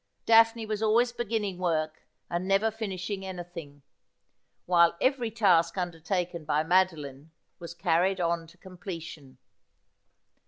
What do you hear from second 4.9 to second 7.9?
every task undertaken by Madoline was